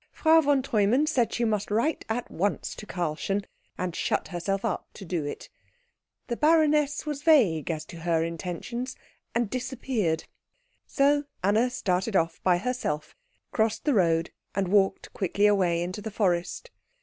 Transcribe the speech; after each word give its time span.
Frau 0.11 0.41
von 0.41 0.63
Treumann 0.63 1.05
said 1.05 1.31
she 1.31 1.45
must 1.45 1.69
write 1.69 2.05
at 2.09 2.31
once 2.31 2.73
to 2.73 2.87
Karlchen, 2.87 3.45
and 3.77 3.95
shut 3.95 4.29
herself 4.29 4.65
up 4.65 4.87
to 4.95 5.05
do 5.05 5.25
it. 5.25 5.47
The 6.25 6.35
baroness 6.35 7.05
was 7.05 7.21
vague 7.21 7.69
as 7.69 7.85
to 7.85 7.97
her 7.99 8.23
intentions, 8.23 8.95
and 9.35 9.47
disappeared. 9.47 10.23
So 10.87 11.25
Anna 11.43 11.69
started 11.69 12.15
off 12.15 12.41
by 12.41 12.57
herself, 12.57 13.15
crossed 13.51 13.85
the 13.85 13.93
road, 13.93 14.31
and 14.55 14.69
walked 14.69 15.13
quickly 15.13 15.45
away 15.45 15.83
into 15.83 16.01
the 16.01 16.09
forest. 16.09 16.71